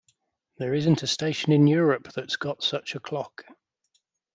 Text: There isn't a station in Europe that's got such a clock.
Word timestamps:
There 0.57 0.73
isn't 0.73 1.03
a 1.03 1.05
station 1.05 1.51
in 1.51 1.67
Europe 1.67 2.11
that's 2.15 2.35
got 2.35 2.63
such 2.63 2.95
a 2.95 2.99
clock. 2.99 3.43